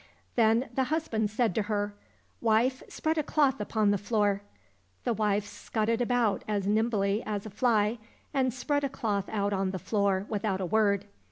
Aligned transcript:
Then 0.35 0.67
the 0.73 0.85
husband 0.85 1.29
said 1.29 1.53
to 1.53 1.61
her,'' 1.61 1.93
Wife, 2.51 2.81
spread 2.89 3.19
a 3.19 3.23
cloth 3.23 3.61
upon 3.61 3.91
the 3.91 3.99
floor." 3.99 4.41
The 5.03 5.13
wife 5.13 5.45
scudded 5.45 6.01
about 6.01 6.43
as 6.47 6.65
nimbly 6.65 7.21
as 7.23 7.45
a 7.45 7.51
fly, 7.51 7.99
and 8.33 8.51
spread 8.51 8.83
a 8.83 8.89
cloth 8.89 9.29
out 9.29 9.53
on 9.53 9.69
the 9.69 9.77
floor 9.77 10.25
without 10.27 10.59
a 10.59 10.65
word. 10.65 11.05